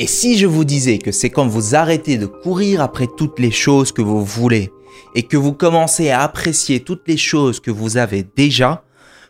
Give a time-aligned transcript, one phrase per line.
[0.00, 3.50] Et si je vous disais que c'est quand vous arrêtez de courir après toutes les
[3.50, 4.72] choses que vous voulez
[5.14, 8.82] et que vous commencez à apprécier toutes les choses que vous avez déjà,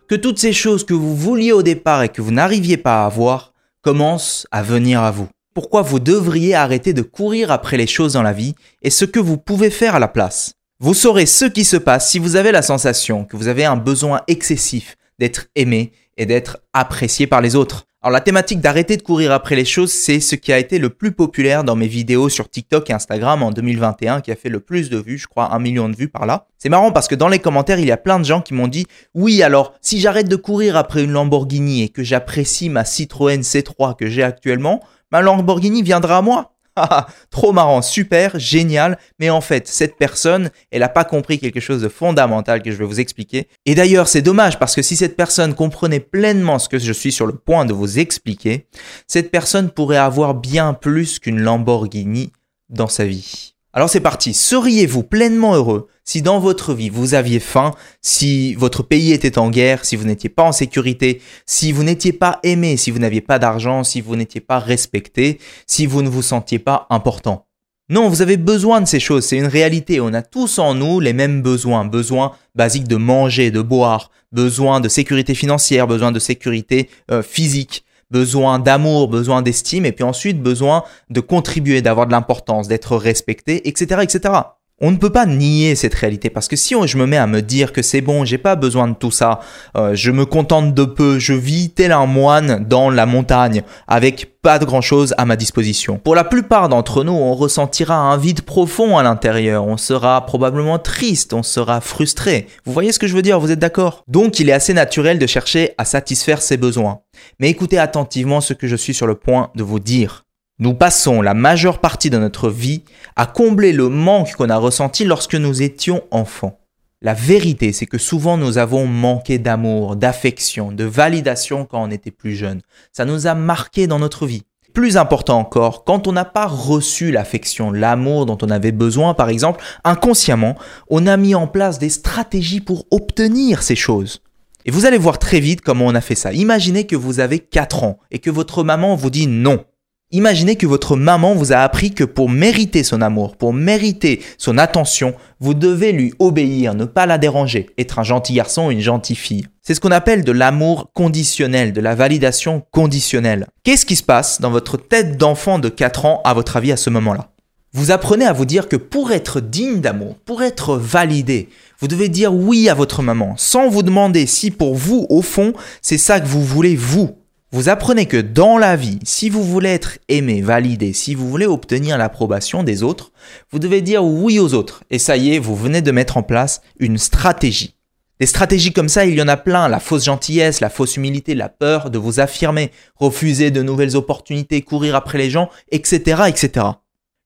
[0.09, 3.07] que toutes ces choses que vous vouliez au départ et que vous n'arriviez pas à
[3.07, 5.27] avoir commencent à venir à vous.
[5.55, 9.19] Pourquoi vous devriez arrêter de courir après les choses dans la vie et ce que
[9.19, 10.53] vous pouvez faire à la place?
[10.79, 13.77] Vous saurez ce qui se passe si vous avez la sensation que vous avez un
[13.77, 17.87] besoin excessif d'être aimé et d'être apprécié par les autres.
[18.03, 20.89] Alors la thématique d'arrêter de courir après les choses, c'est ce qui a été le
[20.89, 24.61] plus populaire dans mes vidéos sur TikTok et Instagram en 2021, qui a fait le
[24.61, 26.47] plus de vues, je crois un million de vues par là.
[26.57, 28.69] C'est marrant parce que dans les commentaires, il y a plein de gens qui m'ont
[28.69, 33.43] dit oui alors si j'arrête de courir après une Lamborghini et que j'apprécie ma Citroën
[33.43, 34.81] C3 que j'ai actuellement,
[35.13, 36.55] ma Lamborghini viendra à moi.
[37.31, 41.83] Trop marrant, super, génial, mais en fait, cette personne, elle n'a pas compris quelque chose
[41.83, 43.49] de fondamental que je vais vous expliquer.
[43.67, 47.13] Et d'ailleurs, c'est dommage parce que si cette personne comprenait pleinement ce que je suis
[47.13, 48.67] sur le point de vous expliquer,
[49.07, 52.33] cette personne pourrait avoir bien plus qu'une Lamborghini
[52.69, 53.55] dans sa vie.
[53.73, 57.71] Alors c'est parti, seriez-vous pleinement heureux si dans votre vie vous aviez faim,
[58.03, 62.13] si votre pays était en guerre, si vous n'étiez pas en sécurité, si vous n'étiez
[62.13, 66.09] pas aimé, si vous n'aviez pas d'argent, si vous n'étiez pas respecté, si vous ne
[66.09, 67.47] vous sentiez pas important?
[67.91, 70.01] Non, vous avez besoin de ces choses, c'est une réalité.
[70.01, 71.85] On a tous en nous les mêmes besoins.
[71.85, 77.85] Besoin basiques de manger, de boire, besoin de sécurité financière, besoin de sécurité euh, physique,
[78.11, 83.69] besoin d'amour, besoin d'estime, et puis ensuite besoin de contribuer, d'avoir de l'importance, d'être respecté,
[83.69, 84.35] etc., etc.
[84.83, 87.43] On ne peut pas nier cette réalité parce que si je me mets à me
[87.43, 89.41] dire que c'est bon, j'ai pas besoin de tout ça,
[89.77, 94.41] euh, je me contente de peu, je vis tel un moine dans la montagne avec
[94.41, 95.99] pas de grand chose à ma disposition.
[95.99, 100.79] Pour la plupart d'entre nous, on ressentira un vide profond à l'intérieur, on sera probablement
[100.79, 102.47] triste, on sera frustré.
[102.65, 104.03] Vous voyez ce que je veux dire, vous êtes d'accord?
[104.09, 107.01] Donc il est assez naturel de chercher à satisfaire ses besoins.
[107.39, 110.25] Mais écoutez attentivement ce que je suis sur le point de vous dire.
[110.63, 112.83] Nous passons la majeure partie de notre vie
[113.17, 116.61] à combler le manque qu'on a ressenti lorsque nous étions enfants.
[117.01, 122.11] La vérité, c'est que souvent nous avons manqué d'amour, d'affection, de validation quand on était
[122.11, 122.61] plus jeune.
[122.93, 124.43] Ça nous a marqué dans notre vie.
[124.75, 129.31] Plus important encore, quand on n'a pas reçu l'affection, l'amour dont on avait besoin, par
[129.31, 130.57] exemple, inconsciemment,
[130.91, 134.21] on a mis en place des stratégies pour obtenir ces choses.
[134.67, 136.35] Et vous allez voir très vite comment on a fait ça.
[136.35, 139.65] Imaginez que vous avez 4 ans et que votre maman vous dit non.
[140.13, 144.59] Imaginez que votre maman vous a appris que pour mériter son amour, pour mériter son
[144.59, 148.81] attention, vous devez lui obéir, ne pas la déranger, être un gentil garçon ou une
[148.81, 149.47] gentille fille.
[149.63, 153.47] C'est ce qu'on appelle de l'amour conditionnel, de la validation conditionnelle.
[153.63, 156.77] Qu'est-ce qui se passe dans votre tête d'enfant de 4 ans à votre avis à
[156.77, 157.29] ce moment-là?
[157.73, 161.49] Vous apprenez à vous dire que pour être digne d'amour, pour être validé,
[161.79, 165.53] vous devez dire oui à votre maman, sans vous demander si pour vous, au fond,
[165.83, 167.20] c'est ça que vous voulez vous.
[167.53, 171.47] Vous apprenez que dans la vie, si vous voulez être aimé, validé, si vous voulez
[171.47, 173.11] obtenir l'approbation des autres,
[173.51, 174.85] vous devez dire oui aux autres.
[174.91, 177.75] Et ça y est, vous venez de mettre en place une stratégie.
[178.21, 179.67] Des stratégies comme ça, il y en a plein.
[179.67, 184.63] La fausse gentillesse, la fausse humilité, la peur de vous affirmer, refuser de nouvelles opportunités,
[184.63, 186.67] courir après les gens, etc., etc.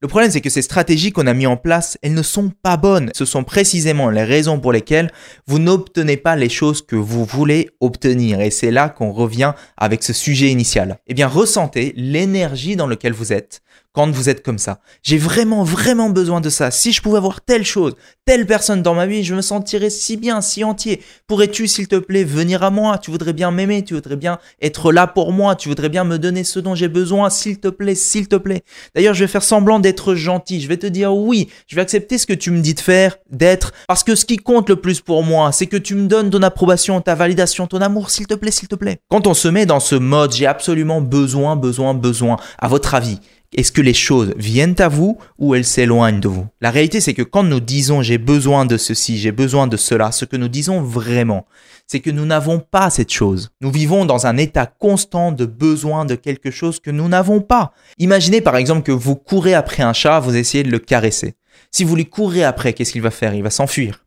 [0.04, 2.76] Le problème, c'est que ces stratégies qu'on a mis en place, elles ne sont pas
[2.76, 3.10] bonnes.
[3.15, 5.10] Ce sont précisément les raisons pour lesquelles
[5.47, 8.43] vous n'obtenez pas les choses que vous voulez obtenir.
[8.43, 10.98] Et c'est là qu'on revient avec ce sujet initial.
[11.06, 13.62] Eh bien, ressentez l'énergie dans laquelle vous êtes
[13.94, 14.81] quand vous êtes comme ça.
[15.03, 16.71] J'ai vraiment, vraiment besoin de ça.
[16.71, 17.94] Si je pouvais avoir telle chose,
[18.25, 21.00] telle personne dans ma vie, je me sentirais si bien, si entier.
[21.28, 22.99] Pourrais-tu, s'il te plaît, venir à moi?
[22.99, 26.19] Tu voudrais bien m'aimer, tu voudrais bien être là pour moi, tu voudrais bien me
[26.19, 28.65] donner ce dont j'ai besoin, s'il te plaît, s'il te plaît.
[28.94, 30.61] D'ailleurs, je vais faire semblant d'être gentil.
[30.61, 33.16] Je vais te dire oui, je vais accepter ce que tu me dis de faire,
[33.31, 33.72] d'être.
[33.87, 36.43] Parce que ce qui compte le plus pour moi, c'est que tu me donnes ton
[36.43, 38.99] approbation, ta validation, ton amour, s'il te plaît, s'il te plaît.
[39.09, 43.21] Quand on se met dans ce mode, j'ai absolument besoin, besoin, besoin, à votre avis,
[43.54, 46.46] est-ce que les choses viennent à vous ou elles s'éloignent de vous?
[46.61, 50.12] La réalité, c'est que quand nous disons j'ai besoin de ceci, j'ai besoin de cela,
[50.12, 51.46] ce que nous disons vraiment,
[51.87, 53.50] c'est que nous n'avons pas cette chose.
[53.61, 57.73] Nous vivons dans un état constant de besoin de quelque chose que nous n'avons pas.
[57.99, 61.34] Imaginez par exemple que vous courez après un chat, vous essayez de le caresser.
[61.70, 63.34] Si vous lui courez après, qu'est-ce qu'il va faire?
[63.34, 64.05] Il va s'enfuir.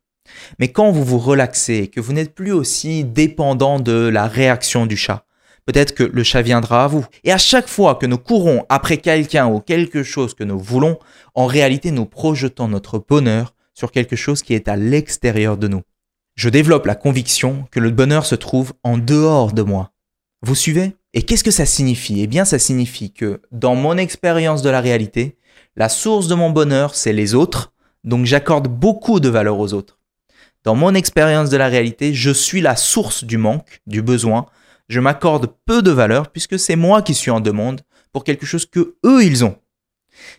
[0.58, 4.96] Mais quand vous vous relaxez, que vous n'êtes plus aussi dépendant de la réaction du
[4.96, 5.24] chat,
[5.68, 7.04] peut-être que le chat viendra à vous.
[7.24, 10.98] Et à chaque fois que nous courons après quelqu'un ou quelque chose que nous voulons,
[11.34, 15.82] en réalité nous projetons notre bonheur sur quelque chose qui est à l'extérieur de nous.
[16.36, 19.92] Je développe la conviction que le bonheur se trouve en dehors de moi.
[20.40, 20.96] Vous suivez?
[21.12, 22.22] Et qu'est-ce que ça signifie?
[22.22, 25.36] Eh bien ça signifie que dans mon expérience de la réalité,
[25.76, 27.74] la source de mon bonheur, c'est les autres,
[28.04, 29.98] donc j'accorde beaucoup de valeur aux autres.
[30.64, 34.46] Dans mon expérience de la réalité, je suis la source du manque, du besoin,
[34.88, 37.82] je m'accorde peu de valeur puisque c'est moi qui suis en demande,
[38.12, 39.58] pour quelque chose que eux ils ont.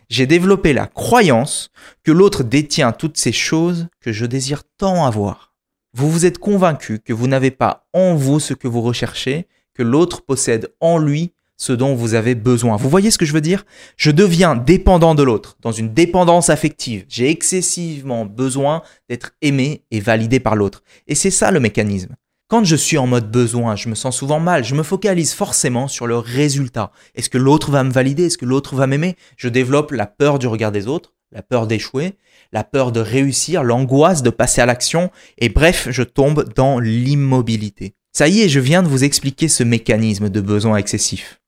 [0.08, 1.70] J'ai développé la croyance
[2.02, 5.54] que l'autre détient toutes ces choses que je désire tant avoir.
[5.94, 9.82] Vous vous êtes convaincu que vous n'avez pas en vous ce que vous recherchez, que
[9.82, 12.76] l'autre possède en lui ce dont vous avez besoin.
[12.76, 13.64] Vous voyez ce que je veux dire?
[13.96, 17.04] Je deviens dépendant de l'autre, dans une dépendance affective.
[17.08, 20.82] J'ai excessivement besoin d'être aimé et validé par l'autre.
[21.06, 22.16] Et c'est ça le mécanisme.
[22.50, 25.86] Quand je suis en mode besoin, je me sens souvent mal, je me focalise forcément
[25.86, 26.90] sur le résultat.
[27.14, 28.24] Est-ce que l'autre va me valider?
[28.24, 29.14] Est-ce que l'autre va m'aimer?
[29.36, 32.14] Je développe la peur du regard des autres, la peur d'échouer,
[32.50, 37.94] la peur de réussir, l'angoisse de passer à l'action, et bref, je tombe dans l'immobilité.
[38.12, 41.39] Ça y est, je viens de vous expliquer ce mécanisme de besoin excessif.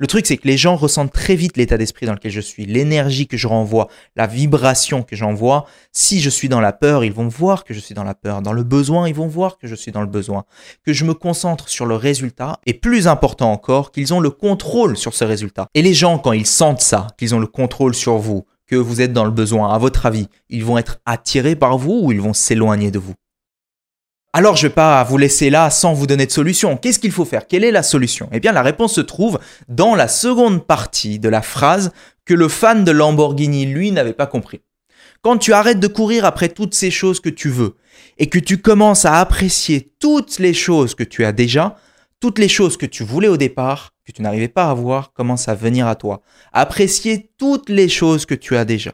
[0.00, 2.64] Le truc, c'est que les gens ressentent très vite l'état d'esprit dans lequel je suis,
[2.64, 5.66] l'énergie que je renvoie, la vibration que j'envoie.
[5.92, 8.40] Si je suis dans la peur, ils vont voir que je suis dans la peur.
[8.40, 10.44] Dans le besoin, ils vont voir que je suis dans le besoin.
[10.86, 14.96] Que je me concentre sur le résultat et plus important encore, qu'ils ont le contrôle
[14.96, 15.66] sur ce résultat.
[15.74, 19.02] Et les gens, quand ils sentent ça, qu'ils ont le contrôle sur vous, que vous
[19.02, 22.22] êtes dans le besoin, à votre avis, ils vont être attirés par vous ou ils
[22.22, 23.12] vont s'éloigner de vous?
[24.32, 26.76] Alors je vais pas vous laisser là sans vous donner de solution.
[26.76, 27.48] Qu'est-ce qu'il faut faire?
[27.48, 28.28] Quelle est la solution?
[28.32, 31.90] Eh bien la réponse se trouve dans la seconde partie de la phrase
[32.24, 34.60] que le fan de Lamborghini lui n'avait pas compris.
[35.22, 37.74] Quand tu arrêtes de courir après toutes ces choses que tu veux
[38.18, 41.76] et que tu commences à apprécier toutes les choses que tu as déjà,
[42.20, 45.48] toutes les choses que tu voulais au départ, que tu n'arrivais pas à voir, commencent
[45.48, 46.22] à venir à toi.
[46.52, 48.92] Apprécier toutes les choses que tu as déjà.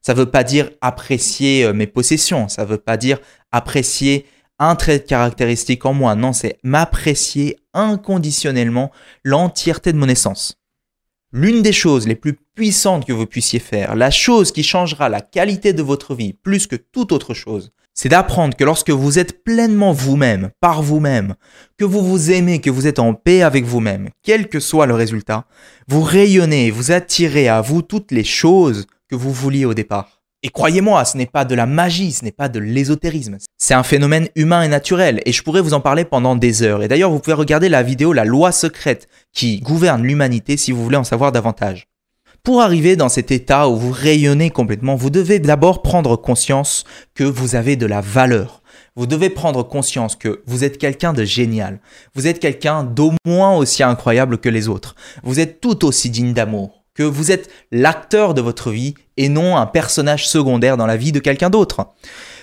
[0.00, 3.18] Ça ne veut pas dire apprécier euh, mes possessions, ça ne veut pas dire
[3.52, 4.26] apprécier
[4.58, 6.14] un trait de caractéristique en moi.
[6.14, 8.90] Non, c'est m'apprécier inconditionnellement
[9.24, 10.58] l'entièreté de mon essence.
[11.32, 15.20] L'une des choses les plus puissantes que vous puissiez faire, la chose qui changera la
[15.20, 19.44] qualité de votre vie plus que toute autre chose, c'est d'apprendre que lorsque vous êtes
[19.44, 21.34] pleinement vous-même, par vous-même,
[21.76, 24.94] que vous vous aimez, que vous êtes en paix avec vous-même, quel que soit le
[24.94, 25.46] résultat,
[25.88, 30.23] vous rayonnez, vous attirez à vous toutes les choses que vous vouliez au départ.
[30.46, 33.38] Et croyez-moi, ce n'est pas de la magie, ce n'est pas de l'ésotérisme.
[33.56, 36.82] C'est un phénomène humain et naturel, et je pourrais vous en parler pendant des heures.
[36.82, 40.84] Et d'ailleurs, vous pouvez regarder la vidéo La loi secrète qui gouverne l'humanité si vous
[40.84, 41.88] voulez en savoir davantage.
[42.42, 47.24] Pour arriver dans cet état où vous rayonnez complètement, vous devez d'abord prendre conscience que
[47.24, 48.62] vous avez de la valeur.
[48.96, 51.80] Vous devez prendre conscience que vous êtes quelqu'un de génial.
[52.14, 54.94] Vous êtes quelqu'un d'au moins aussi incroyable que les autres.
[55.22, 59.56] Vous êtes tout aussi digne d'amour que vous êtes l'acteur de votre vie et non
[59.56, 61.88] un personnage secondaire dans la vie de quelqu'un d'autre.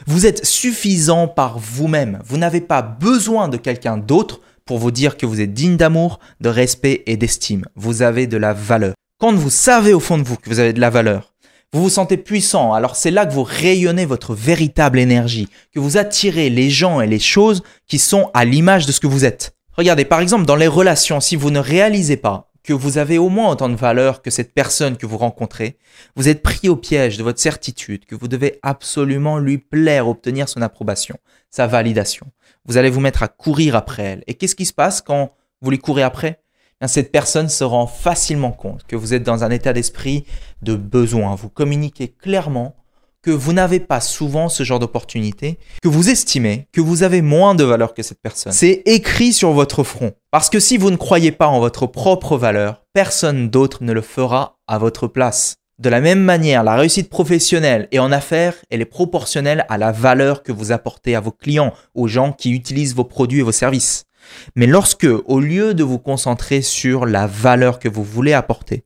[0.07, 2.19] Vous êtes suffisant par vous-même.
[2.25, 6.19] Vous n'avez pas besoin de quelqu'un d'autre pour vous dire que vous êtes digne d'amour,
[6.39, 7.65] de respect et d'estime.
[7.75, 8.94] Vous avez de la valeur.
[9.19, 11.33] Quand vous savez au fond de vous que vous avez de la valeur,
[11.74, 15.95] vous vous sentez puissant, alors c'est là que vous rayonnez votre véritable énergie, que vous
[15.95, 19.53] attirez les gens et les choses qui sont à l'image de ce que vous êtes.
[19.77, 23.30] Regardez, par exemple, dans les relations, si vous ne réalisez pas que vous avez au
[23.30, 25.78] moins autant de valeur que cette personne que vous rencontrez,
[26.16, 30.48] vous êtes pris au piège de votre certitude que vous devez absolument lui plaire, obtenir
[30.48, 31.18] son approbation,
[31.50, 32.28] sa validation.
[32.66, 34.24] Vous allez vous mettre à courir après elle.
[34.28, 36.42] Et qu'est-ce qui se passe quand vous lui courez après?
[36.84, 40.25] Eh Cette personne se rend facilement compte que vous êtes dans un état d'esprit
[40.62, 41.36] de besoin.
[41.36, 42.75] Vous communiquez clairement
[43.22, 47.56] que vous n'avez pas souvent ce genre d'opportunité, que vous estimez que vous avez moins
[47.56, 48.54] de valeur que cette personne.
[48.54, 50.13] C'est écrit sur votre front.
[50.32, 54.01] Parce que si vous ne croyez pas en votre propre valeur, personne d'autre ne le
[54.01, 55.56] fera à votre place.
[55.80, 59.92] De la même manière, la réussite professionnelle et en affaires, elle est proportionnelle à la
[59.92, 63.51] valeur que vous apportez à vos clients, aux gens qui utilisent vos produits et vos
[63.51, 64.06] services.
[64.56, 68.86] Mais lorsque, au lieu de vous concentrer sur la valeur que vous voulez apporter,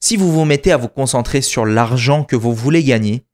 [0.00, 3.24] si vous vous mettez à vous concentrer sur l'argent que vous voulez gagner,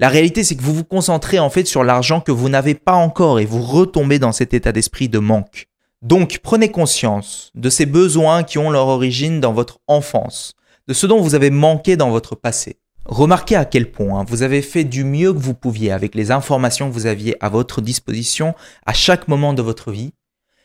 [0.00, 2.94] la réalité, c'est que vous vous concentrez en fait sur l'argent que vous n'avez pas
[2.94, 5.68] encore et vous retombez dans cet état d'esprit de manque.
[6.02, 10.54] Donc prenez conscience de ces besoins qui ont leur origine dans votre enfance,
[10.86, 12.76] de ce dont vous avez manqué dans votre passé.
[13.04, 16.88] Remarquez à quel point vous avez fait du mieux que vous pouviez avec les informations
[16.88, 18.54] que vous aviez à votre disposition
[18.86, 20.12] à chaque moment de votre vie,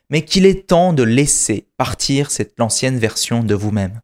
[0.10, 4.02] mais qu'il est temps de laisser partir cette ancienne version de vous-même.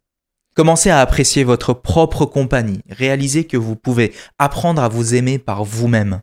[0.56, 2.82] Commencez à apprécier votre propre compagnie.
[2.90, 6.22] Réalisez que vous pouvez apprendre à vous aimer par vous-même.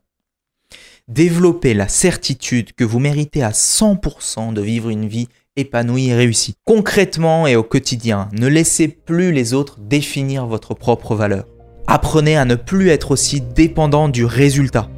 [1.09, 6.57] Développez la certitude que vous méritez à 100% de vivre une vie épanouie et réussie.
[6.65, 11.47] Concrètement et au quotidien, ne laissez plus les autres définir votre propre valeur.
[11.87, 14.91] Apprenez à ne plus être aussi dépendant du résultat.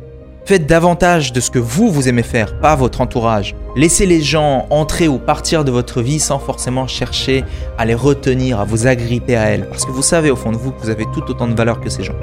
[0.49, 3.55] Faites davantage de ce que vous, vous aimez faire, pas votre entourage.
[3.77, 7.45] Laissez les gens entrer ou partir de votre vie sans forcément chercher
[7.77, 9.69] à les retenir, à vous agripper à elles.
[9.69, 11.83] Parce que vous savez au fond de vous que vous avez tout autant de valeur
[11.83, 12.15] que ces gens.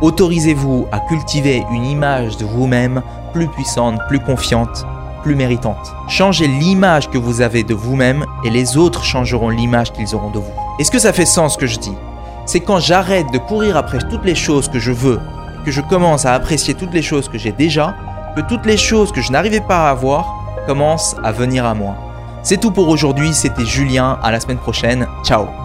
[0.00, 3.02] Autorisez-vous à cultiver une image de vous-même
[3.34, 4.86] plus puissante, plus confiante,
[5.22, 5.92] plus méritante.
[6.08, 10.38] Changez l'image que vous avez de vous-même et les autres changeront l'image qu'ils auront de
[10.38, 10.52] vous.
[10.78, 11.92] Est-ce que ça fait sens ce que je dis?
[12.46, 15.20] C'est quand j'arrête de courir après toutes les choses que je veux,
[15.64, 17.94] que je commence à apprécier toutes les choses que j'ai déjà,
[18.36, 20.32] que toutes les choses que je n'arrivais pas à avoir
[20.66, 21.96] commencent à venir à moi.
[22.42, 25.63] C'est tout pour aujourd'hui, c'était Julien, à la semaine prochaine, ciao